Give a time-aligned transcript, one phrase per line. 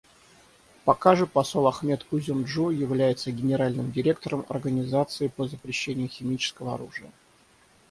[0.83, 7.11] Пока же посол Ахмет Узюмджю является Генеральным директором Организации по запрещению химического оружия.